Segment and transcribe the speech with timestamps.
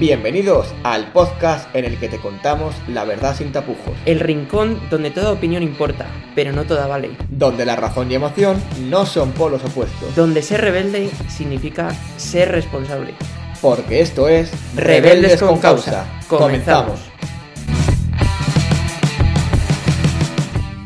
[0.00, 5.10] Bienvenidos al podcast en el que te contamos la verdad sin tapujos, El rincón donde
[5.10, 7.10] toda opinión importa, pero no toda vale.
[7.28, 13.14] donde la razón y emoción no son polos opuestos, Donde ser rebelde significa ser responsable.
[13.60, 16.06] porque esto es Rebeldes con Causa.
[16.28, 16.98] Comenzamos.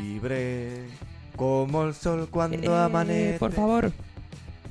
[0.02, 0.70] Libre
[1.36, 3.36] como el sol cuando Eh, amanece.
[3.38, 3.92] por favor,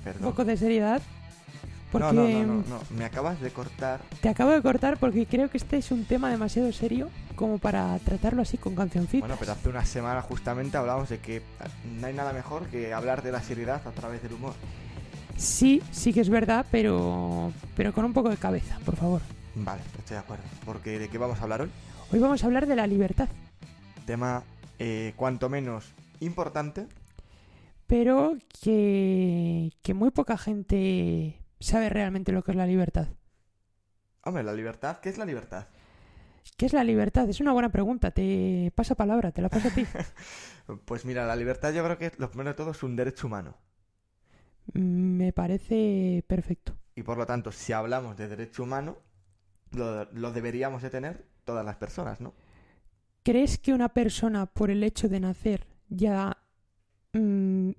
[0.06, 1.02] un poco de seriedad.
[1.94, 4.02] Porque No, no, no, no, no, me acabas de cortar.
[4.20, 7.98] te acabo de cortar porque creo que este es un tema demasiado serio como para
[8.00, 9.22] tratarlo así con cancioncitas.
[9.22, 11.42] Bueno, pero hace una semana justamente hablábamos de que
[12.02, 14.54] no hay nada mejor que hablar de la seriedad a través del humor.
[15.38, 19.22] Sí, sí que es verdad, pero, pero con un poco de cabeza, por favor.
[19.56, 20.44] Vale, estoy de acuerdo.
[20.66, 21.70] Porque ¿de qué vamos a hablar hoy?
[22.12, 23.30] Hoy vamos a hablar de la libertad,
[24.06, 24.44] Tema
[24.80, 26.88] eh, cuanto menos importante.
[27.88, 33.08] pero que, que muy poca gente sabe realmente lo que es la libertad.
[34.24, 35.68] Hombre, la libertad, ¿qué es la libertad?
[36.58, 37.30] ¿Qué es la libertad?
[37.30, 38.12] Es una buena pregunta.
[38.12, 39.88] Te pasa palabra, te la paso a ti.
[40.86, 43.58] Pues mira, la libertad yo creo que lo primero de todo es un derecho humano.
[44.74, 46.74] Mm, Me parece perfecto.
[46.96, 48.98] Y por lo tanto, si hablamos de derecho humano,
[49.72, 52.34] lo, lo deberíamos de tener todas las personas, ¿no?
[53.24, 56.38] ¿Crees que una persona, por el hecho de nacer, ya...
[57.14, 57.72] mm,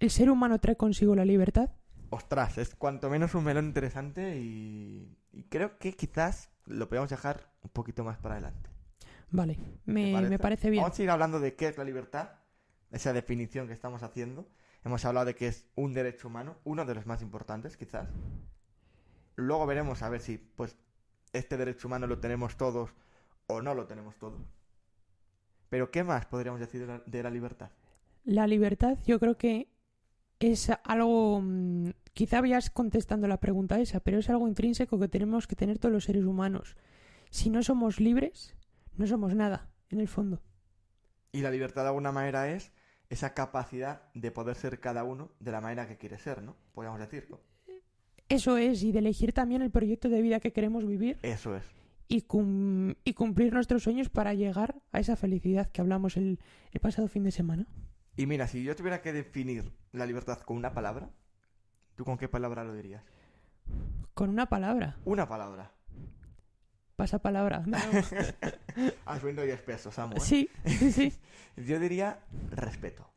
[0.00, 1.70] el ser humano trae consigo la libertad?
[2.10, 7.52] Ostras, es cuanto menos un melón interesante y, y creo que quizás lo podemos dejar
[7.62, 8.70] un poquito más para adelante.
[9.30, 10.30] Vale, ¿Te me, parece?
[10.30, 10.82] me parece bien.
[10.82, 12.30] Vamos a ir hablando de qué es la libertad,
[12.90, 14.48] esa definición que estamos haciendo.
[14.84, 18.08] Hemos hablado de que es un derecho humano, uno de los más importantes quizás.
[19.36, 20.76] Luego veremos a ver si pues
[21.32, 22.90] este derecho humano lo tenemos todos
[23.46, 24.40] o no lo tenemos todos.
[25.68, 27.70] Pero ¿qué más podríamos decir de la, de la libertad?
[28.24, 29.68] La libertad yo creo que
[30.40, 31.40] es algo...
[31.42, 35.78] mm, Quizá vayas contestando la pregunta esa, pero es algo intrínseco que tenemos que tener
[35.78, 36.76] todos los seres humanos.
[37.30, 38.56] Si no somos libres,
[38.96, 40.42] no somos nada, en el fondo.
[41.30, 42.72] Y la libertad de alguna manera es
[43.08, 46.56] esa capacidad de poder ser cada uno de la manera que quiere ser, ¿no?
[46.72, 47.40] Podríamos decirlo.
[48.28, 51.62] Eso es, y de elegir también el proyecto de vida que queremos vivir Eso es.
[52.08, 56.40] y, cum- y cumplir nuestros sueños para llegar a esa felicidad que hablamos el,
[56.72, 57.66] el pasado fin de semana.
[58.18, 61.08] Y mira, si yo tuviera que definir la libertad con una palabra,
[61.94, 63.02] ¿tú con qué palabra lo dirías?
[64.12, 65.70] Con una palabra, Una palabra.
[66.96, 67.62] pasa palabra.
[69.06, 70.16] Has visto y espeso, Samu.
[70.16, 70.20] ¿eh?
[70.20, 71.12] Sí, sí, sí.
[71.56, 72.18] Yo diría
[72.50, 73.08] respeto.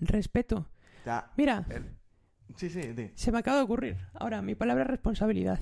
[0.00, 0.58] Respeto.
[1.00, 1.90] O sea, Mira, el-
[2.56, 2.80] Sí, sí,
[3.16, 3.96] se me acaba de ocurrir.
[4.14, 5.58] Ahora, mi palabra es responsabilidad.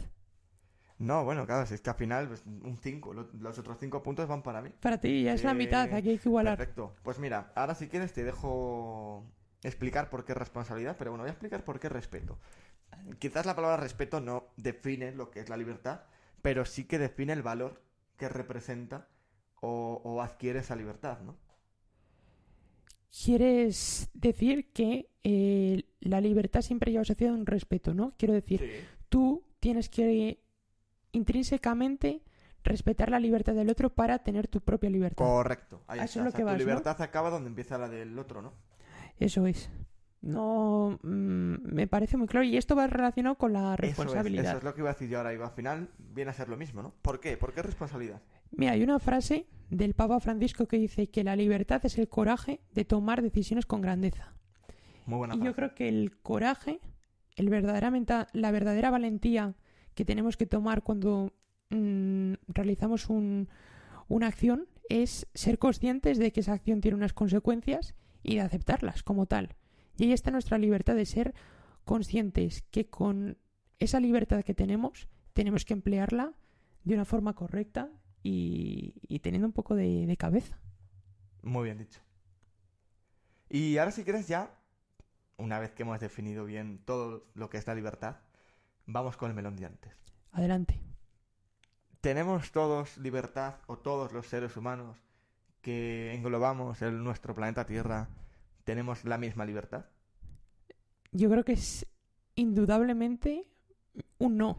[1.02, 4.28] No, bueno, claro, si es que al final pues, un 5, los otros 5 puntos
[4.28, 4.70] van para mí.
[4.80, 6.56] Para ti ya es la Eh, mitad, aquí hay que igualar.
[6.56, 6.94] Perfecto.
[7.02, 9.24] Pues mira, ahora si quieres te dejo
[9.64, 12.38] explicar por qué responsabilidad, pero bueno, voy a explicar por qué respeto.
[13.18, 16.02] Quizás la palabra respeto no define lo que es la libertad,
[16.40, 17.82] pero sí que define el valor
[18.16, 19.08] que representa
[19.60, 21.36] o, o adquiere esa libertad, ¿no?
[23.24, 28.14] Quieres decir que eh, la libertad siempre lleva asociado un respeto, ¿no?
[28.16, 30.40] Quiero decir, tú tienes que
[31.12, 32.22] intrínsecamente
[32.64, 35.24] respetar la libertad del otro para tener tu propia libertad.
[35.24, 35.82] Correcto.
[35.88, 36.20] Ahí A está.
[36.20, 38.52] eso es O lo sea, que tu libertad acaba donde empieza la del otro, ¿no?
[39.18, 39.70] Eso es.
[40.20, 42.44] No, mm, me parece muy claro.
[42.46, 44.44] Y esto va relacionado con la Eso es, responsabilidad.
[44.44, 45.34] eso es lo que iba a decir yo ahora.
[45.34, 46.94] Y al final viene a ser lo mismo, ¿no?
[47.02, 47.36] ¿Por qué?
[47.36, 48.22] ¿Por qué responsabilidad?
[48.52, 52.60] Mira, hay una frase del Papa Francisco que dice que la libertad es el coraje
[52.72, 54.32] de tomar decisiones con grandeza.
[55.06, 56.78] Muy buena Y yo creo que el coraje,
[57.34, 59.54] el verdaderamente, la verdadera valentía
[59.94, 61.32] que tenemos que tomar cuando
[61.70, 63.48] mm, realizamos un-
[64.08, 69.02] una acción es ser conscientes de que esa acción tiene unas consecuencias y de aceptarlas
[69.02, 69.54] como tal.
[69.96, 71.34] Y ahí está nuestra libertad de ser
[71.84, 73.38] conscientes que con
[73.78, 76.34] esa libertad que tenemos tenemos que emplearla
[76.84, 77.90] de una forma correcta
[78.22, 80.58] y, y teniendo un poco de, de cabeza.
[81.42, 82.00] Muy bien dicho.
[83.48, 84.54] Y ahora si quieres ya,
[85.36, 88.16] una vez que hemos definido bien todo lo que es la libertad,
[88.86, 89.92] vamos con el melón de antes.
[90.32, 90.80] Adelante.
[92.00, 94.96] ¿Tenemos todos libertad o todos los seres humanos
[95.60, 98.08] que englobamos en nuestro planeta Tierra
[98.64, 99.86] tenemos la misma libertad?
[101.12, 101.86] Yo creo que es
[102.34, 103.46] indudablemente
[104.18, 104.58] un no.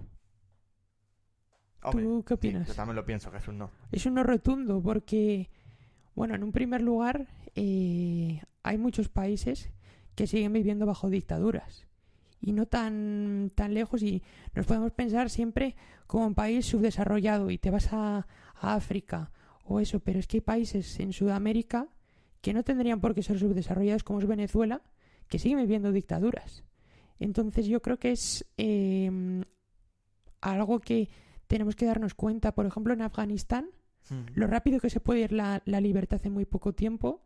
[1.82, 2.68] Hombre, ¿Tú qué sí, opinas?
[2.68, 3.72] yo también lo pienso que es un no.
[3.92, 5.50] Es un no rotundo porque,
[6.16, 9.70] bueno, en un primer lugar, eh, hay muchos países
[10.16, 11.88] que siguen viviendo bajo dictaduras
[12.44, 14.22] y no tan, tan lejos y
[14.54, 15.76] nos podemos pensar siempre
[16.08, 19.32] como un país subdesarrollado y te vas a, a África
[19.64, 21.88] o eso, pero es que hay países en Sudamérica
[22.42, 24.82] que no tendrían por qué ser subdesarrollados como es Venezuela,
[25.30, 26.64] que siguen viviendo dictaduras.
[27.20, 29.44] Entonces yo creo que es eh,
[30.42, 31.10] algo que
[31.48, 33.70] tenemos que darnos cuenta, por ejemplo, en Afganistán,
[34.10, 34.26] Mm.
[34.36, 37.22] lo rápido que se puede ir la, la libertad en muy poco tiempo.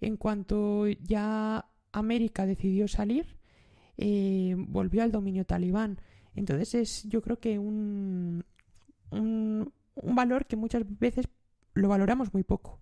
[0.00, 3.36] En cuanto ya América decidió salir,
[3.96, 6.00] eh, volvió al dominio talibán.
[6.34, 8.44] Entonces es, yo creo que un,
[9.10, 11.28] un, un valor que muchas veces
[11.74, 12.80] lo valoramos muy poco.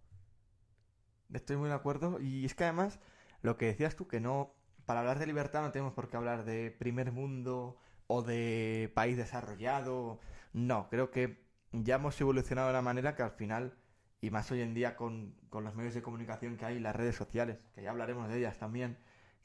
[1.32, 2.20] Estoy muy de acuerdo.
[2.20, 2.98] Y es que además,
[3.42, 4.54] lo que decías tú, que no.
[4.86, 7.76] Para hablar de libertad no tenemos por qué hablar de primer mundo
[8.08, 10.18] o de país desarrollado.
[10.52, 13.74] No, creo que ya hemos evolucionado de una manera que al final,
[14.20, 17.14] y más hoy en día con, con los medios de comunicación que hay, las redes
[17.14, 18.98] sociales, que ya hablaremos de ellas también,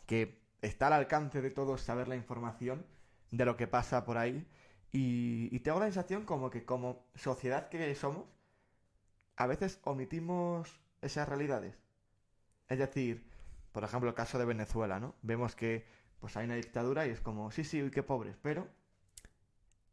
[0.07, 2.85] que está al alcance de todos saber la información
[3.31, 4.45] de lo que pasa por ahí.
[4.91, 8.23] Y, tengo la sensación como que como sociedad que somos,
[9.35, 11.75] a veces omitimos esas realidades.
[12.69, 13.25] Es decir,
[13.73, 15.15] por ejemplo, el caso de Venezuela, ¿no?
[15.21, 15.85] Vemos que
[16.19, 18.67] pues hay una dictadura y es como, sí, sí, uy, qué pobres, pero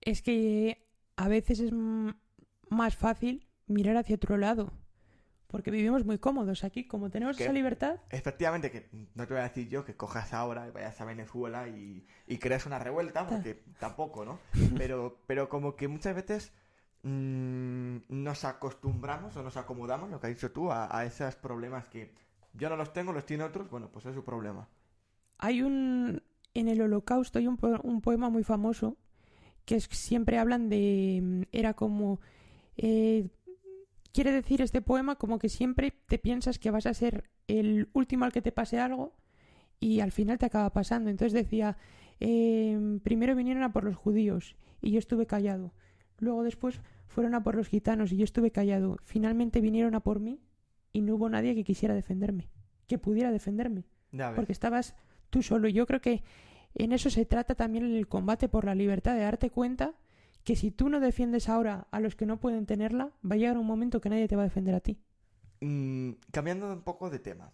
[0.01, 0.87] Es que
[1.17, 1.73] a veces es
[2.71, 4.73] más fácil mirar hacia otro lado.
[5.53, 6.85] Porque vivimos muy cómodos aquí.
[6.89, 10.67] Como tenemos esa libertad, efectivamente que no te voy a decir yo que cojas ahora
[10.67, 14.39] y vayas a Venezuela y, y crees una revuelta, porque tampoco, ¿no?
[14.77, 16.53] Pero, pero como que muchas veces
[17.03, 21.87] mm, nos acostumbramos o nos acomodamos, lo que has dicho tú, a, a esos problemas
[21.89, 22.11] que
[22.55, 24.69] yo no los tengo, los tiene otros, bueno, pues es su problema.
[25.39, 26.23] hay un.
[26.55, 28.97] En el Holocausto hay un, po- un poema muy famoso
[29.65, 31.21] que es, siempre hablan de.
[31.23, 32.21] mm, Era como.
[32.77, 33.29] eh,
[34.13, 38.25] quiere decir este poema como que siempre te piensas que vas a ser el último
[38.25, 39.15] al que te pase algo
[39.81, 41.11] y al final te acaba pasando.
[41.11, 41.77] Entonces decía,
[42.21, 45.73] eh, primero vinieron a por los judíos y yo estuve callado.
[46.19, 48.97] Luego después fueron a por los gitanos y yo estuve callado.
[49.05, 50.41] Finalmente vinieron a por mí
[50.93, 52.49] y no hubo nadie que quisiera defenderme,
[52.87, 53.85] que pudiera defenderme,
[54.37, 54.95] porque estabas
[55.31, 55.69] tú solo.
[55.69, 56.23] Y yo creo que
[56.75, 59.95] en eso se trata también el combate por la libertad, de darte cuenta
[60.45, 63.59] que si tú no defiendes ahora a los que no pueden tenerla, va a llegar
[63.59, 64.99] un momento que nadie te va a defender a ti.
[65.61, 67.53] Mm, cambiando un poco de tema.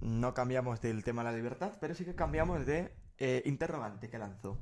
[0.00, 4.18] No cambiamos del tema de la libertad, pero sí que cambiamos de eh, interrogante que
[4.18, 4.58] lanzó.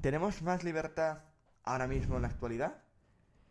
[0.00, 1.18] ¿Tenemos más libertad
[1.64, 2.82] ahora mismo en la actualidad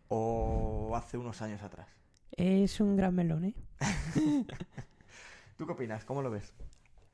[0.08, 1.88] o hace unos años atrás?
[2.32, 3.56] Es un gran melón, ¿eh?
[5.58, 6.06] ¿Tú qué opinas?
[6.06, 6.54] ¿Cómo lo ves?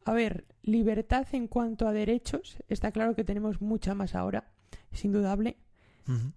[0.06, 4.51] A ver, libertad en cuanto a derechos, está claro que tenemos mucha más ahora,
[4.92, 5.57] es indudable.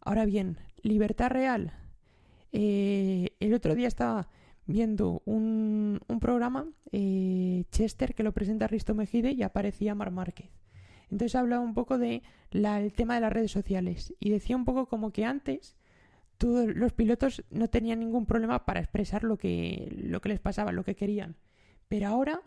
[0.01, 1.73] Ahora bien, libertad real.
[2.53, 4.29] Eh, el otro día estaba
[4.67, 10.51] viendo un, un programa, eh, Chester, que lo presenta Risto Mejide y aparecía Mar Márquez.
[11.11, 14.65] Entonces hablaba un poco de la- el tema de las redes sociales y decía un
[14.65, 15.77] poco como que antes
[16.39, 20.73] todos los pilotos no tenían ningún problema para expresar lo que, lo que les pasaba,
[20.73, 21.37] lo que querían.
[21.89, 22.41] Pero ahora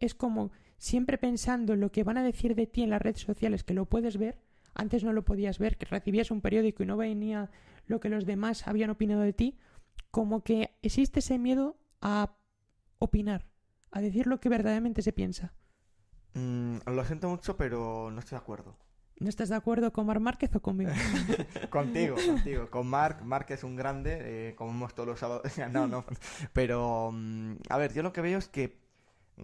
[0.00, 3.20] es como siempre pensando en lo que van a decir de ti en las redes
[3.20, 4.38] sociales, que lo puedes ver,
[4.76, 7.50] antes no lo podías ver, que recibías un periódico y no venía
[7.86, 9.58] lo que los demás habían opinado de ti,
[10.10, 12.36] como que existe ese miedo a
[12.98, 13.46] opinar,
[13.90, 15.52] a decir lo que verdaderamente se piensa.
[16.34, 18.76] Mm, lo siento mucho, pero no estoy de acuerdo.
[19.18, 20.90] ¿No estás de acuerdo con Mar Márquez o conmigo?
[21.70, 22.70] contigo, contigo.
[22.70, 23.24] Con Mark.
[23.24, 25.50] Mark es un grande, eh, como hemos todos los sábados.
[25.72, 26.04] no, no.
[26.52, 28.78] Pero, mm, a ver, yo lo que veo es que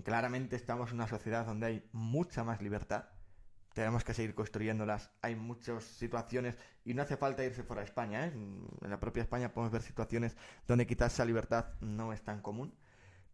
[0.05, 3.07] claramente estamos en una sociedad donde hay mucha más libertad.
[3.75, 5.11] Tenemos que seguir construyéndolas.
[5.23, 8.27] Hay muchas situaciones y no hace falta irse fuera de España.
[8.27, 8.33] ¿eh?
[8.33, 10.37] En la propia España podemos ver situaciones
[10.67, 12.75] donde quizás esa libertad no es tan común.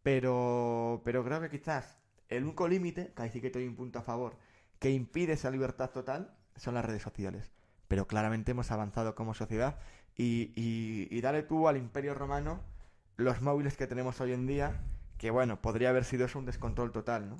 [0.02, 3.98] Pero, pero creo que quizás el único límite, que sí que te doy un punto
[3.98, 4.36] a favor,
[4.78, 7.52] que impide esa libertad total son las redes sociales.
[7.88, 9.78] Pero claramente hemos avanzado como sociedad
[10.16, 12.60] y, y, y dale tú al imperio romano
[13.16, 14.80] los móviles que tenemos hoy en día,
[15.18, 17.36] que bueno, podría haber sido eso un descontrol total, ¿no?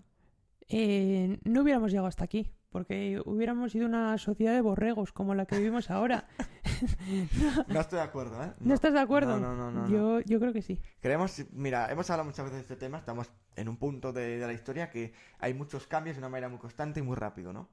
[0.68, 5.46] Eh, no hubiéramos llegado hasta aquí, porque hubiéramos sido una sociedad de borregos como la
[5.46, 6.28] que vivimos ahora.
[7.68, 8.52] No estoy de acuerdo, ¿eh?
[8.60, 9.38] ¿No, estás de acuerdo?
[9.38, 9.88] No, no, no, no, no.
[9.88, 10.80] yo, yo creo que sí.
[11.00, 14.46] Creemos, mira, hemos hablado muchas veces de este tema, estamos en un punto de, de
[14.46, 17.68] la historia que hay muchos cambios de una manera muy constante y muy rápido, ¿no?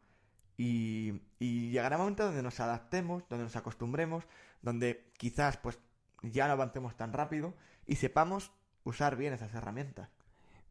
[0.58, 4.26] Y, y llegará un momento donde nos adaptemos, donde nos acostumbremos,
[4.62, 5.80] donde quizás pues
[6.24, 7.54] ya no avancemos tan rápido
[7.86, 8.52] y sepamos
[8.84, 10.10] usar bien esas herramientas.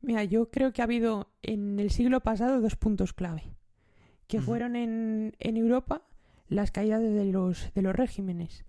[0.00, 3.54] Mira, yo creo que ha habido en el siglo pasado dos puntos clave,
[4.26, 6.02] que fueron en, en Europa
[6.48, 8.64] las caídas de los, de los regímenes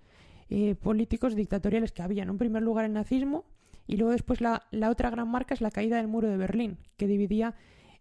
[0.50, 2.24] eh, políticos dictatoriales que había.
[2.24, 3.46] En un primer lugar el nazismo
[3.88, 6.78] y luego después la, la otra gran marca es la caída del muro de Berlín,
[6.98, 7.56] que dividía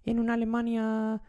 [0.05, 1.23] en una Alemania,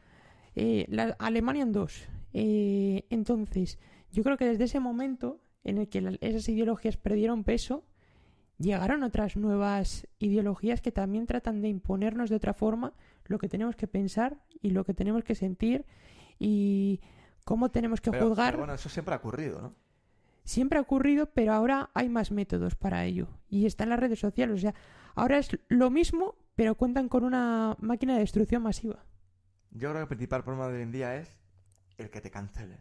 [0.56, 2.08] eh, la Alemania en dos.
[2.34, 3.80] Eh, entonces,
[4.12, 7.84] yo creo que desde ese momento en el que la- esas ideologías perdieron peso,
[8.58, 12.94] llegaron otras nuevas ideologías que también tratan de imponernos de otra forma
[13.26, 15.86] lo que tenemos que pensar y lo que tenemos que sentir
[16.40, 17.02] y
[17.44, 18.52] cómo tenemos que Pero, juzgar.
[18.54, 19.76] pero bueno, eso siempre ha ocurrido, ¿no?
[20.44, 23.28] siempre ha ocurrido, pero ahora hay más métodos para ello.
[23.50, 24.56] Y está en las redes sociales.
[24.56, 24.76] O sea,
[25.16, 29.04] ahora es lo mismo, pero cuentan con una máquina de destrucción masiva.
[29.72, 31.40] Yo creo que el principal problema de hoy en día es
[31.98, 32.80] el que te cancelen.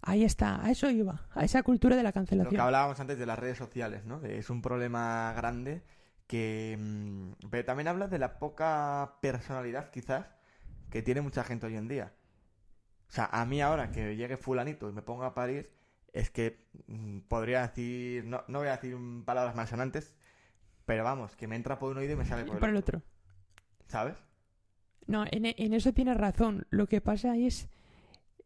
[0.00, 2.60] Ahí está, a eso iba, a esa cultura de la Lo que cancelación.
[2.60, 4.22] hablábamos antes de las redes sociales, ¿no?
[4.24, 5.82] Es un problema grande
[6.26, 6.76] que...
[6.80, 10.26] mm, Pero también habla de la poca personalidad, quizás,
[10.90, 12.14] que tiene mucha gente hoy en día.
[13.14, 15.70] O sea, a mí ahora que llegue fulanito y me ponga a parir,
[16.12, 18.24] es que mm, podría decir...
[18.24, 20.16] No, no voy a decir palabras malsonantes,
[20.84, 22.76] pero vamos, que me entra por un oído y me sale por el, por el
[22.76, 22.98] otro.
[22.98, 23.08] otro.
[23.86, 24.16] ¿Sabes?
[25.06, 26.66] No, en, en eso tienes razón.
[26.70, 27.68] Lo que pasa es,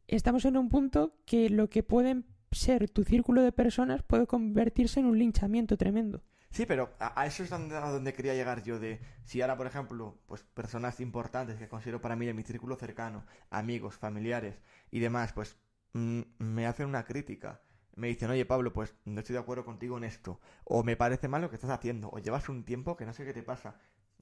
[0.06, 5.00] estamos en un punto que lo que pueden ser tu círculo de personas puede convertirse
[5.00, 6.22] en un linchamiento tremendo.
[6.50, 9.66] Sí, pero a, eso es donde, a donde quería llegar yo de si ahora, por
[9.66, 15.00] ejemplo, pues personas importantes que considero para mí de mi círculo cercano, amigos, familiares y
[15.00, 15.56] demás, pues
[15.92, 17.60] mm, me hacen una crítica.
[17.94, 20.40] Me dicen, oye Pablo, pues no estoy de acuerdo contigo en esto.
[20.64, 22.10] O me parece mal lo que estás haciendo.
[22.10, 23.76] O llevas un tiempo que no sé qué te pasa.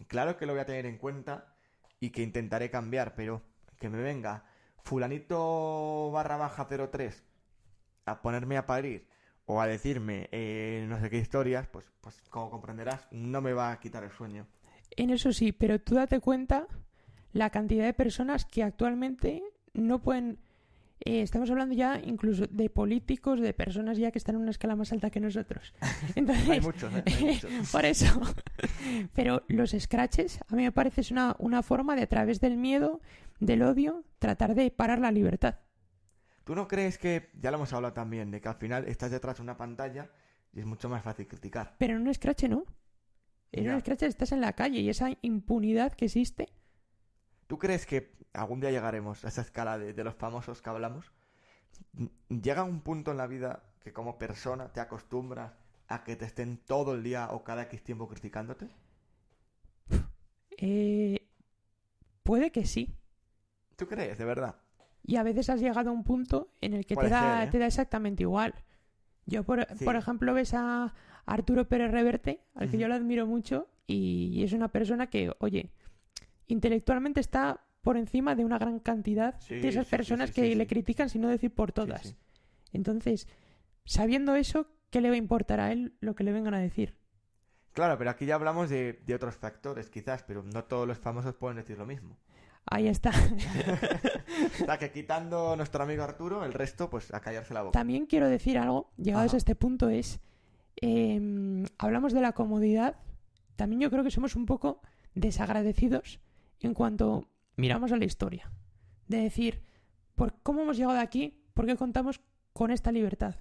[0.08, 1.54] Claro que lo voy a tener en cuenta
[2.00, 3.42] y que intentaré cambiar, pero
[3.78, 4.44] que me venga
[4.82, 7.24] fulanito barra baja 03
[8.06, 9.08] a ponerme a parir
[9.46, 13.72] o a decirme eh, no sé qué historias, pues, pues como comprenderás, no me va
[13.72, 14.46] a quitar el sueño.
[14.90, 16.66] En eso sí, pero tú date cuenta
[17.32, 19.42] la cantidad de personas que actualmente
[19.74, 20.38] no pueden...
[21.04, 24.74] eh, estamos hablando ya incluso de políticos, de personas ya que están en una escala
[24.76, 25.74] más alta que nosotros.
[26.14, 27.02] Entonces, Hay muchos, ¿eh?
[27.06, 27.50] Hay muchos.
[27.72, 28.06] Por eso.
[29.14, 32.56] Pero los scratches, a mí me parece es una, una forma de, a través del
[32.56, 33.00] miedo,
[33.40, 35.56] del odio, tratar de parar la libertad.
[36.46, 39.38] ¿Tú no crees que, ya lo hemos hablado también, de que al final estás detrás
[39.38, 40.12] de una pantalla
[40.52, 41.74] y es mucho más fácil criticar?
[41.76, 42.64] Pero en un scratch no.
[43.50, 43.74] En Ya.
[43.74, 46.52] un scratch estás en la calle y esa impunidad que existe.
[47.48, 51.10] ¿Tú crees que algún día llegaremos a esa escala de, de los famosos que hablamos?
[52.28, 55.52] Llega un punto en la vida que como persona te acostumbras
[55.88, 58.68] a que te estén todo el día o cada X tiempo criticándote?
[60.58, 61.28] Eh,
[62.22, 62.96] puede que sí.
[63.74, 64.54] ¿Tú crees, de verdad?
[65.08, 67.50] Y a veces has llegado a un punto en el que te da, ser, ¿eh?
[67.52, 68.54] te da exactamente igual.
[69.24, 69.84] Yo, por, Sí.
[69.84, 70.94] por ejemplo, ves a
[71.26, 75.70] Arturo Pérez Reverte, al que yo lo admiro mucho, y, es una persona que, oye,
[76.48, 80.66] intelectualmente está por encima de una gran cantidad Sí, de esas sí, personas que le
[80.66, 82.16] critican, sin no decir por todas.
[82.72, 83.28] Entonces,
[83.84, 86.96] sabiendo eso, ¿qué le va a importar a él lo que le vengan a decir?
[87.72, 91.34] Claro, pero aquí ya hablamos de, de otros factores, quizás, pero no todos los famosos
[91.34, 92.18] pueden decir lo mismo.
[92.66, 93.12] Ahí está.
[94.62, 97.78] O sea, que quitando a nuestro amigo Arturo, el resto, pues a callarse la boca.
[97.78, 99.36] También quiero decir algo, llegados Ajá.
[99.36, 100.20] a este punto, es,
[100.80, 102.96] eh, hablamos de la comodidad,
[103.54, 104.80] también yo creo que somos un poco
[105.14, 106.20] desagradecidos
[106.60, 108.50] en cuanto miramos a la historia.
[109.08, 109.62] De decir,
[110.14, 111.42] ¿por cómo hemos llegado aquí?
[111.54, 112.20] ¿Por qué contamos
[112.52, 113.36] con esta libertad?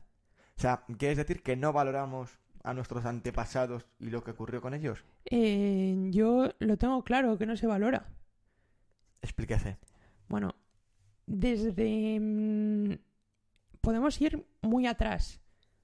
[0.58, 4.74] O sea, ¿quieres decir que no valoramos a nuestros antepasados y lo que ocurrió con
[4.74, 5.04] ellos?
[5.26, 8.08] Eh, yo lo tengo claro, que no se valora.
[9.26, 9.78] Explíquese.
[10.28, 10.56] Bueno,
[11.26, 12.20] desde...
[12.20, 12.94] mm,
[13.82, 15.42] podemos ir muy atrás,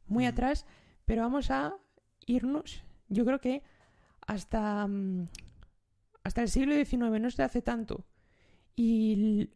[0.07, 0.65] muy atrás,
[1.05, 1.75] pero vamos a
[2.25, 3.63] irnos, yo creo que
[4.25, 5.27] hasta, mm,
[6.24, 8.05] hasta el siglo XIX, no se hace tanto.
[8.75, 9.50] Y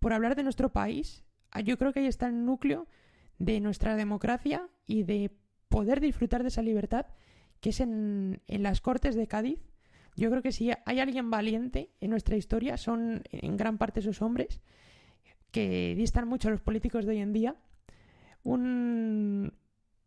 [0.00, 2.86] por hablar de nuestro país, ah, yo creo que ahí está el núcleo
[3.38, 5.30] de nuestra democracia y de
[5.68, 7.06] poder disfrutar de esa libertad
[7.60, 9.60] que es en, en las Cortes de Cádiz.
[10.16, 14.22] Yo creo que si hay alguien valiente en nuestra historia, son en gran parte esos
[14.22, 14.60] hombres
[15.50, 17.54] que distan mucho a los políticos de hoy en día.
[18.42, 19.52] Un...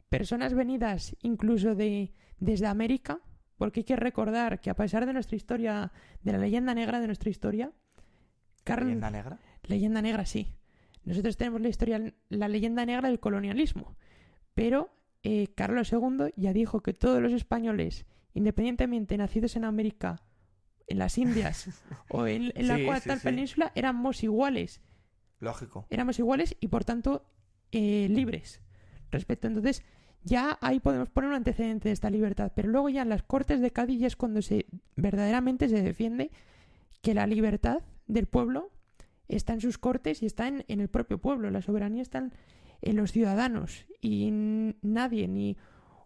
[0.10, 3.20] Personas venidas incluso de, desde América,
[3.58, 5.92] porque hay que recordar que a pesar de nuestra historia,
[6.24, 7.72] de la leyenda negra de nuestra historia,
[8.64, 9.40] Carl- ¿Leyenda negra?
[9.64, 10.54] Leyenda negra, sí.
[11.06, 13.96] Nosotros tenemos la historia, la leyenda negra del colonialismo.
[14.56, 14.90] Pero
[15.22, 20.22] eh, Carlos II ya dijo que todos los españoles, independientemente nacidos en América,
[20.88, 21.70] en las Indias
[22.10, 22.84] o en, en la Sí,
[23.20, 23.24] sí.
[23.24, 24.82] península, éramos iguales.
[25.40, 25.86] Lógico.
[25.90, 27.26] Éramos iguales y por tanto
[27.72, 28.62] eh, libres.
[29.12, 29.84] Respecto, entonces,
[30.24, 32.52] ya ahí podemos poner un antecedente de esta libertad.
[32.56, 36.32] Pero luego ya en las Cortes de Cádiz es cuando se verdaderamente se defiende
[37.02, 38.72] que la libertad del pueblo
[39.28, 41.50] está en sus cortes y está en, en el propio pueblo.
[41.52, 42.34] La soberanía está en,
[42.82, 43.86] en los ciudadanos.
[44.02, 44.30] Y
[44.82, 45.56] nadie, ni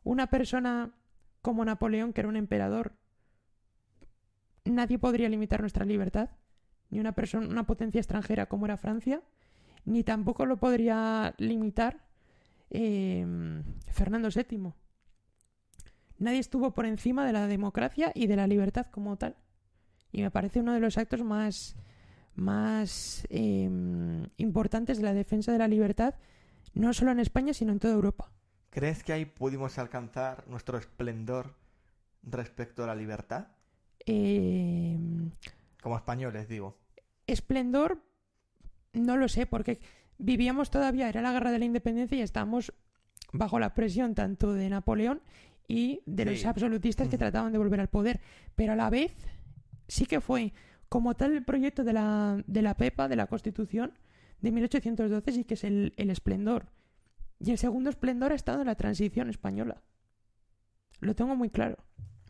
[0.03, 0.93] una persona
[1.43, 2.93] como Napoleón, que era un emperador,
[4.63, 6.29] nadie podría limitar nuestra libertad.
[6.89, 9.21] Ni una persona, una potencia extranjera como era Francia,
[9.83, 12.05] ni tampoco lo podría limitar
[12.69, 13.25] eh,
[13.87, 14.73] Fernando VII.
[16.19, 19.35] Nadie estuvo por encima de la democracia y de la libertad como tal.
[20.13, 21.75] Y me parece uno de los actos más,
[22.35, 23.69] más eh,
[24.37, 26.15] importantes de la defensa de la libertad,
[26.73, 28.31] no solo en España, sino en toda Europa.
[28.73, 31.53] ¿Crees que ahí pudimos alcanzar nuestro esplendor
[32.23, 33.49] respecto a la libertad?
[34.07, 34.97] Eh,
[35.83, 36.75] Como españoles, digo.
[37.27, 38.01] esplendor,
[38.93, 39.79] no lo sé, porque
[40.17, 42.73] vivíamos todavía, era la guerra de la independencia y estábamos
[43.31, 45.21] bajo la presión tanto de Napoleón
[45.67, 47.19] y de los absolutistas que Ujú.
[47.25, 48.21] trataban de volver al poder.
[48.55, 49.15] Pero a la vez
[49.87, 50.51] sí que fue
[50.89, 53.93] como tal el proyecto de la, de la PEPA, de la Constitución
[54.41, 56.65] de 1812, sí que es el, el esplendor.
[57.43, 59.81] Y el segundo esplendor ha estado en la transición española.
[61.01, 61.75] Lo tengo muy claro.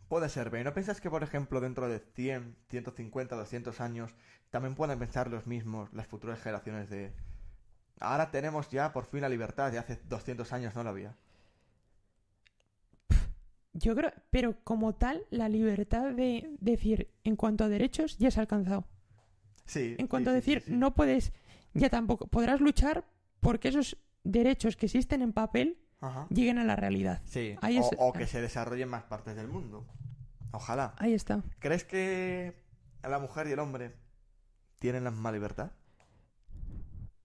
[0.08, 4.12] Puede ser, pero ¿no piensas que, por ejemplo, dentro de 100, 150, 200 años,
[4.50, 7.12] también pueden pensar los mismos las futuras generaciones de...
[8.00, 11.16] Ahora tenemos ya por fin la libertad, y hace 200 años no la había.
[13.72, 18.40] Yo creo, pero como tal, la libertad de decir en cuanto a derechos ya se
[18.40, 18.84] ha alcanzado.
[19.64, 19.94] Sí.
[19.96, 20.72] En cuanto sí, a sí, decir, sí.
[20.72, 21.32] no puedes,
[21.72, 23.04] ya tampoco, podrás luchar
[23.38, 26.26] porque esos derechos que existen en papel Ajá.
[26.30, 27.22] lleguen a la realidad.
[27.24, 29.86] Sí, Ahí o, es- o que se desarrolle en más partes del mundo.
[30.52, 30.94] Ojalá.
[30.98, 31.42] Ahí está.
[31.58, 32.54] ¿Crees que
[33.02, 33.94] la mujer y el hombre
[34.78, 35.72] tienen la misma libertad?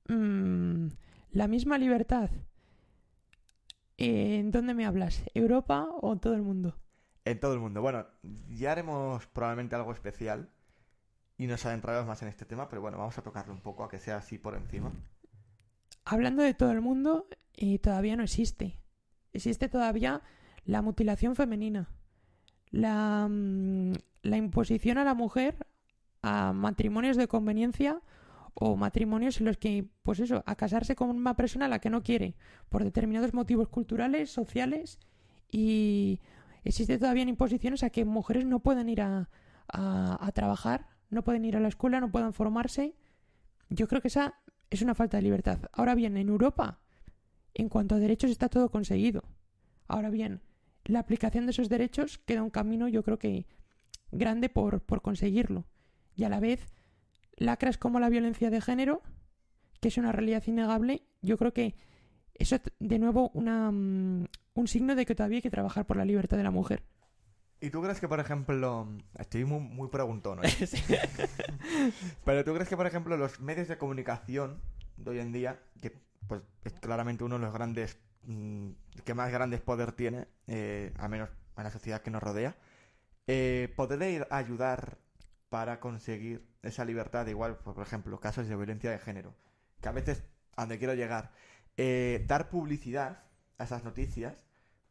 [0.08, 0.88] Mm,
[1.32, 2.29] la misma libertad.
[3.98, 5.24] Eh, ¿En dónde me hablas?
[5.34, 6.75] ¿Europa o todo el mundo?
[7.25, 7.82] En todo el mundo.
[7.82, 8.06] Bueno,
[8.50, 10.50] ya haremos probablemente algo especial
[11.38, 13.89] y nos adentraremos más en este tema, pero bueno, vamos a tocarlo un poco, a
[13.89, 14.91] que sea así por encima.
[16.12, 18.80] Hablando de todo el mundo, eh, todavía no existe.
[19.32, 20.22] Existe todavía
[20.66, 21.89] la mutilación femenina,
[22.72, 25.68] la, mm, la imposición a la mujer
[26.24, 28.01] a matrimonios de conveniencia
[28.56, 31.92] o matrimonios en los que, pues eso, a casarse con una persona a la que
[31.92, 32.36] no quiere,
[32.70, 35.00] por determinados motivos culturales, sociales,
[35.51, 36.20] y
[36.63, 39.30] existe todavía imposiciones a que mujeres no pueden ir a,
[39.72, 42.96] a- a trabajar, no pueden ir a la escuela, no puedan formarse.
[43.69, 44.36] Yo creo que esa
[44.69, 45.60] es una falta de libertad.
[45.73, 46.79] Ahora bien, en Europa,
[47.53, 49.23] en cuanto a derechos, está todo conseguido.
[49.88, 50.41] Ahora bien,
[50.86, 53.47] la aplicación de esos derechos queda un camino, yo creo que
[54.12, 55.65] grande por, por conseguirlo.
[56.15, 56.71] Y a la vez,
[57.38, 59.01] lacras como la violencia de género,
[59.79, 61.75] que es una realidad innegable, yo creo que
[62.36, 65.97] eso es de nuevo una, mm, un signo de que todavía hay que trabajar por
[65.97, 66.84] la libertad de la mujer.
[67.62, 70.48] ¿Y tú crees que, por ejemplo, estoy muy, muy preguntón hoy,
[72.26, 74.62] pero tú crees que, por ejemplo, los medios de comunicación
[74.98, 75.93] de hoy en día, que
[76.28, 78.69] pues es claramente uno de los grandes, mm,
[79.04, 82.56] que más grandes poder tiene, eh, al menos en la sociedad que nos rodea,
[83.28, 84.98] eh, podría ayudar
[85.50, 89.36] para conseguir esa libertad, igual, pues, por ejemplo, casos de violencia de género,
[89.82, 90.24] que a veces,
[90.56, 91.32] a donde quiero llegar,
[91.78, 93.24] eh, dar publicidad
[93.58, 94.36] a esas noticias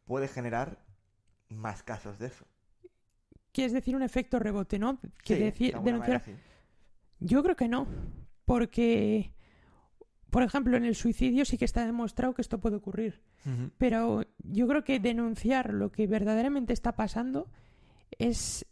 [0.05, 0.85] puede generar
[1.49, 2.47] más casos de eso.
[3.59, 5.01] Quieres decir un efecto rebote, ¿no?
[5.25, 6.33] Que Sí, decir, de denunciar sí.
[7.21, 7.87] Yo creo que no,
[8.45, 9.33] porque,
[10.31, 13.21] por ejemplo, en el suicidio sí que está demostrado que esto puede ocurrir,
[13.79, 17.49] pero yo creo que denunciar lo que verdaderamente está pasando
[18.19, 18.67] es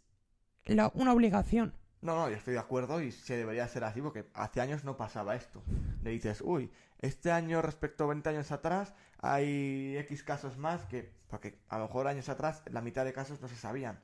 [0.65, 1.73] la- una obligación.
[2.01, 4.97] No, no, yo estoy de acuerdo y se debería ser así porque hace años no
[4.97, 5.63] pasaba esto.
[6.03, 6.69] Le dices, uy,
[6.99, 11.85] este año respecto a 20 años atrás hay X casos más que, porque a lo
[11.87, 13.99] mejor años atrás la mitad de casos no se sabían.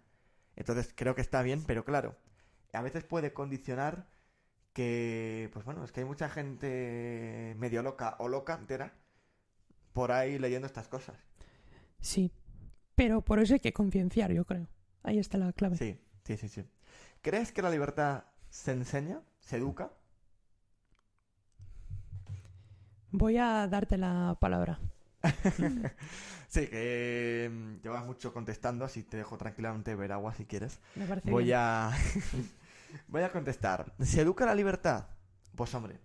[0.55, 2.15] Entonces creo que está bien, pero claro,
[2.73, 4.07] a veces puede condicionar
[4.73, 8.93] que, pues bueno, es que hay mucha gente medio loca o loca entera
[9.93, 11.15] por ahí leyendo estas cosas.
[11.99, 12.31] Sí,
[12.95, 14.67] pero por eso hay que concienciar, yo creo.
[15.03, 15.77] Ahí está la clave.
[15.77, 16.65] Sí, sí, sí, sí.
[17.21, 19.91] ¿Crees que la libertad se enseña, se educa?
[23.11, 24.79] Voy a darte la palabra.
[26.49, 30.79] Sí, que mm, llevas mucho contestando, así te dejo tranquilamente ver agua si quieres.
[30.95, 31.53] Me parece Voy bien.
[31.53, 31.91] a...
[33.07, 33.93] Voy a contestar.
[33.99, 35.07] ¿Se educa la libertad?
[35.55, 35.99] Pues hombre,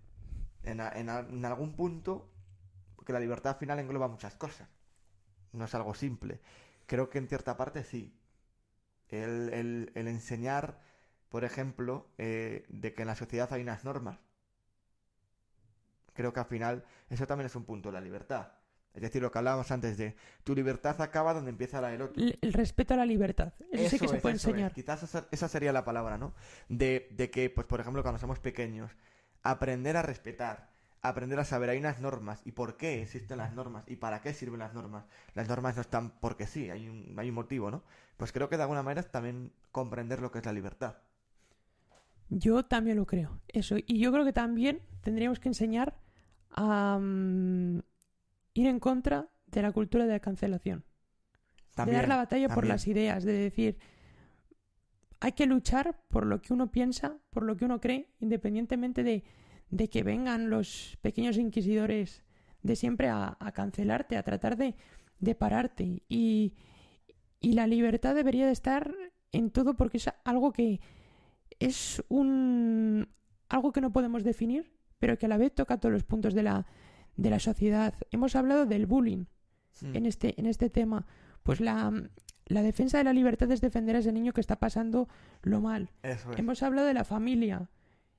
[0.63, 2.29] en, a- en a- en algún punto,
[2.95, 4.69] porque la libertad al final engloba muchas cosas.
[5.53, 6.41] No es algo simple.
[6.87, 8.13] Creo que en cierta parte sí.
[9.09, 10.81] El, el- el enseñar,
[11.29, 14.19] por ejemplo, eh, de que en la sociedad hay unas normas.
[16.13, 18.51] Creo que al final eso también es un punto de la libertad.
[18.99, 22.21] Es decir, lo que hablábamos antes de tu libertad acaba donde empieza la del otro.
[22.21, 23.53] El, el respeto a la libertad.
[23.71, 24.45] Eso, sí que se puede es.
[24.45, 24.73] enseñar.
[24.73, 26.33] Quizás esa, esa sería la palabra, ¿no?
[26.67, 28.91] De, de que, pues por ejemplo, cuando somos pequeños,
[29.41, 30.69] aprender a respetar,
[31.01, 34.33] aprender a saber, hay unas normas y por qué existen las normas y para qué
[34.33, 35.05] sirven las normas.
[35.33, 37.83] Las normas no están porque sí, hay un, hay un motivo, ¿no?
[38.17, 40.97] Pues creo que de alguna manera es también comprender lo que es la libertad.
[42.29, 43.39] Yo también lo creo.
[43.47, 43.77] Eso.
[43.77, 45.97] Y yo creo que también tendríamos que enseñar
[46.51, 47.81] a mm,
[48.59, 50.83] ir en contra de la cultura de la cancelación.
[51.75, 53.77] También, de dar la batalla por las ideas, de decir,
[55.21, 59.23] hay que luchar por lo que uno piensa, por lo que uno cree, independientemente de,
[59.69, 62.23] de que vengan los pequeños inquisidores
[62.61, 64.75] de siempre a, a cancelarte, a tratar de,
[65.19, 66.53] de pararte y,
[67.39, 68.93] y la libertad debería de estar
[69.31, 70.81] en todo porque es algo que
[71.59, 73.07] es un
[73.47, 76.43] algo que no podemos definir, pero que a la vez toca todos los puntos de
[76.43, 76.67] la,
[77.21, 77.93] de la sociedad.
[78.11, 79.25] Hemos hablado del bullying
[79.81, 79.95] Mm.
[79.95, 81.05] en, este, en este tema.
[81.43, 81.91] Pues la,
[82.47, 85.07] la defensa de la libertad es defender a ese niño que está pasando
[85.41, 85.89] lo mal.
[86.03, 86.39] Eso es.
[86.39, 87.69] Hemos hablado de la familia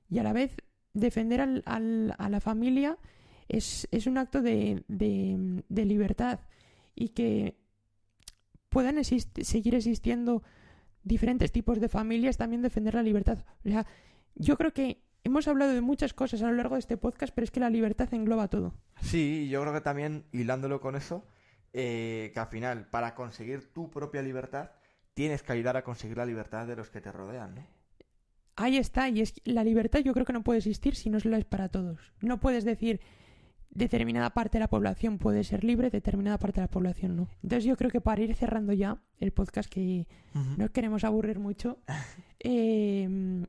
[0.09, 0.55] y a la vez
[0.93, 2.97] defender al, al- a la familia
[3.47, 6.39] es, es un acto de, de- de libertad
[6.95, 7.57] y que
[8.69, 10.43] puedan exist- seguir existiendo
[11.03, 13.39] diferentes tipos de familias, también defender la libertad.
[13.65, 13.85] O sea,
[14.35, 17.45] yo creo que hemos hablado de muchas cosas a lo largo de este podcast, pero
[17.45, 18.73] es que la libertad engloba todo.
[19.01, 21.25] Sí, yo creo que también, hilándolo con eso,
[21.73, 24.71] eh, que al final, para conseguir tu propia libertad,
[25.13, 27.67] tienes que ayudar a conseguir la libertad de los que te rodean, ¿no?
[28.57, 31.17] Ahí está, y es que la libertad yo creo que no puede existir si no
[31.23, 32.13] lo es para todos.
[32.21, 32.99] No puedes decir
[33.69, 37.29] determinada parte de la población puede ser libre, determinada parte de la población no.
[37.41, 40.07] Entonces yo creo que para ir cerrando ya el podcast, que
[40.57, 41.79] no queremos aburrir mucho,
[42.39, 43.45] eh,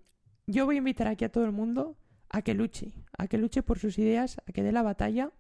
[0.47, 1.97] yo voy a invitar aquí a todo el mundo
[2.31, 5.31] a que luche, a que luche por sus ideas, a que dé la batalla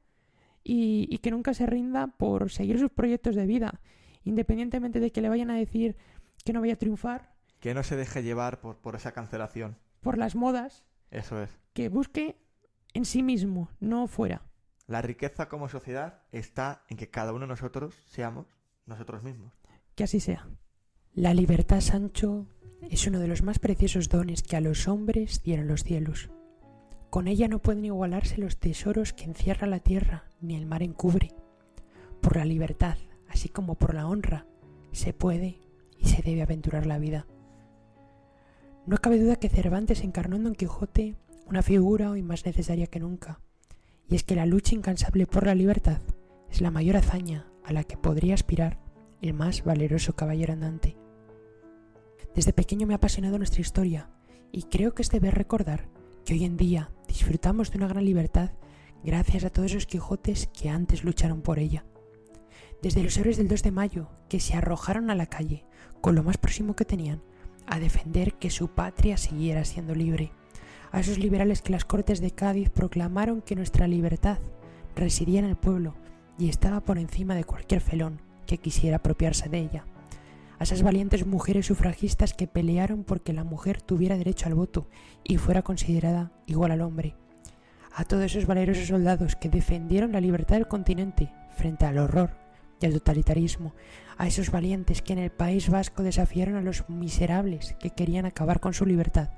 [0.65, 3.81] y, y que nunca se rinda por seguir sus proyectos de vida,
[4.25, 5.97] independientemente de que le vayan a decir
[6.45, 9.77] que no vaya a triunfar Que no se deje llevar por, por esa cancelación.
[10.01, 11.51] por las modas, Eso es.
[11.73, 12.37] que busque
[12.95, 14.43] en sí mismo, no fuera.
[14.87, 18.47] La riqueza como sociedad está en que cada uno de nosotros seamos
[18.85, 19.53] nosotros mismos.
[19.95, 20.47] Que así sea.
[21.14, 22.46] La libertad, Sancho,
[22.88, 26.31] es uno de los más preciosos dones que a los hombres dieron los cielos.
[27.11, 31.35] Con ella no pueden igualarse los tesoros que encierra la tierra ni el mar encubre.
[32.22, 32.96] Por la libertad,
[33.29, 34.46] así como por la honra,
[34.92, 35.59] se puede
[35.98, 37.27] y se debe aventurar la vida.
[38.87, 43.01] No cabe duda que Cervantes encarnó en Don Quijote una figura hoy más necesaria que
[43.01, 43.38] nunca,
[44.09, 46.01] y es que la lucha incansable por la libertad
[46.51, 48.79] es la mayor hazaña a la que podría aspirar
[49.20, 51.02] el más valeroso caballero andante.
[52.35, 54.09] Desde pequeño me ha apasionado nuestra historia
[54.53, 55.88] y creo que es deber recordar
[56.25, 58.53] que hoy en día disfrutamos de una gran libertad
[59.05, 61.85] gracias a todos esos Quijotes que antes lucharon por ella.
[62.81, 65.64] Desde los héroes del 2 de mayo que se arrojaron a la calle
[66.01, 67.23] con lo más próximo que tenían
[67.66, 70.33] a defender que su patria siguiera siendo libre,
[70.90, 74.38] a esos liberales que las Cortes de Cádiz proclamaron que nuestra libertad
[74.97, 75.95] residía en el pueblo
[76.38, 79.87] y estaba por encima de cualquier felón que quisiera apropiarse de ella,
[80.62, 84.87] a esas valientes mujeres sufragistas que pelearon porque la mujer tuviera derecho al voto
[85.25, 87.16] y fuera considerada igual al hombre,
[87.92, 92.31] a todos esos valerosos soldados que defendieron la libertad del continente frente al horror
[92.81, 93.75] y al totalitarismo,
[94.16, 98.61] a esos valientes que en el País Vasco desafiaron a los miserables que querían acabar
[98.61, 99.31] con su libertad,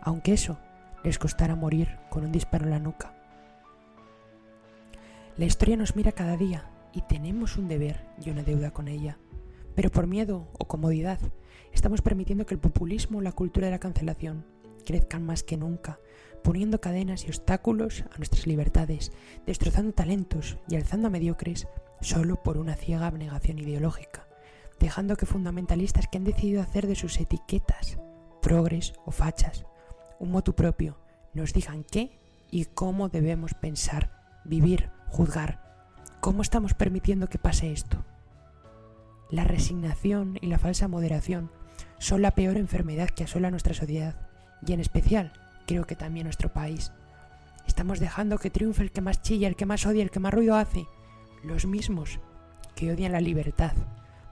[0.00, 0.58] aunque eso
[1.02, 3.12] les costara morir con un disparo en la nuca.
[5.36, 9.18] La historia nos mira cada día y tenemos un deber y una deuda con ella.
[9.74, 11.18] Pero por miedo o comodidad,
[11.72, 14.44] estamos permitiendo que el populismo o la cultura de la cancelación
[14.84, 15.98] crezcan más que nunca,
[16.42, 19.12] poniendo cadenas y obstáculos a nuestras libertades,
[19.46, 21.66] destrozando talentos y alzando a mediocres
[22.00, 24.28] solo por una ciega abnegación ideológica,
[24.78, 27.98] dejando que fundamentalistas que han decidido hacer de sus etiquetas,
[28.42, 29.64] progres o fachas,
[30.20, 30.98] un motu propio,
[31.32, 32.18] nos digan qué
[32.50, 34.12] y cómo debemos pensar,
[34.44, 35.62] vivir, juzgar.
[36.20, 38.04] ¿Cómo estamos permitiendo que pase esto?
[39.34, 41.50] La resignación y la falsa moderación
[41.98, 44.14] son la peor enfermedad que asola nuestra sociedad
[44.64, 45.32] y en especial
[45.66, 46.92] creo que también nuestro país.
[47.66, 50.32] Estamos dejando que triunfe el que más chilla, el que más odia, el que más
[50.32, 50.86] ruido hace.
[51.42, 52.20] Los mismos
[52.76, 53.72] que odian la libertad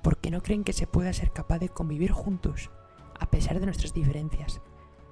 [0.04, 2.70] porque no creen que se pueda ser capaz de convivir juntos
[3.18, 4.60] a pesar de nuestras diferencias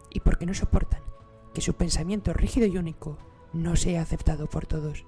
[0.09, 1.03] y porque no soportan
[1.53, 3.19] que su pensamiento rígido y único
[3.53, 5.05] no sea aceptado por todos.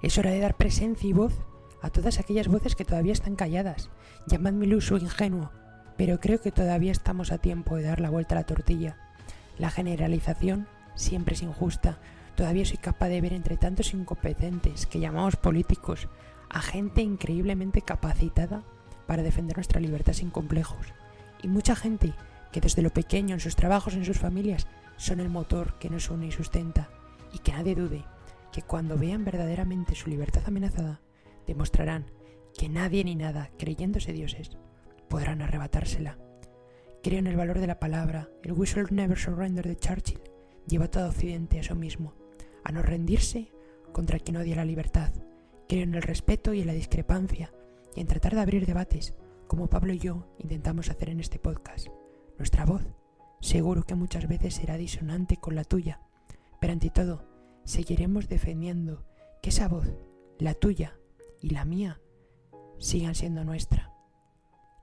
[0.00, 1.34] Es hora de dar presencia y voz
[1.82, 3.90] a todas aquellas voces que todavía están calladas.
[4.26, 5.50] Llamadme iluso ingenuo,
[5.96, 8.96] pero creo que todavía estamos a tiempo de dar la vuelta a la tortilla.
[9.58, 11.98] La generalización siempre es injusta.
[12.34, 16.08] Todavía soy capaz de ver entre tantos incompetentes que llamamos políticos
[16.48, 18.62] a gente increíblemente capacitada
[19.06, 20.86] para defender nuestra libertad sin complejos.
[21.42, 22.14] Y mucha gente
[22.52, 26.10] que desde lo pequeño, en sus trabajos, en sus familias, son el motor que nos
[26.10, 26.88] une y sustenta.
[27.32, 28.04] Y que nadie dude
[28.52, 31.00] que cuando vean verdaderamente su libertad amenazada,
[31.46, 32.10] demostrarán
[32.56, 34.50] que nadie ni nada, creyéndose dioses,
[35.08, 36.18] podrán arrebatársela.
[37.02, 38.28] Creo en el valor de la palabra.
[38.42, 40.20] El shall never surrender de Churchill
[40.66, 42.14] lleva a todo Occidente a eso mismo,
[42.64, 43.52] a no rendirse
[43.92, 45.12] contra quien odia la libertad.
[45.68, 47.52] Creo en el respeto y en la discrepancia
[47.94, 49.14] y en tratar de abrir debates,
[49.46, 51.88] como Pablo y yo intentamos hacer en este podcast.
[52.38, 52.82] Nuestra voz
[53.40, 56.00] seguro que muchas veces será disonante con la tuya,
[56.60, 57.24] pero ante todo
[57.64, 59.04] seguiremos defendiendo
[59.42, 59.94] que esa voz,
[60.38, 60.98] la tuya
[61.46, 62.00] y la mía
[62.80, 63.92] sigan siendo nuestra.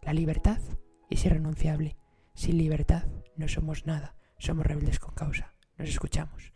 [0.01, 0.61] La libertad
[1.09, 1.97] es irrenunciable.
[2.35, 3.03] Sin libertad
[3.35, 5.53] no somos nada, somos rebeldes con causa.
[5.77, 6.53] Nos escuchamos.